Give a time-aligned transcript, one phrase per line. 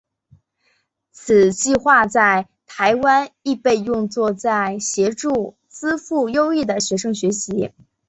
[1.11, 7.71] 此计画在台湾亦被用在协助资赋优异的学生学习。